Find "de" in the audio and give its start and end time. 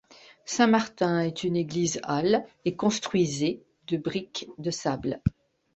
3.85-3.97, 4.57-4.71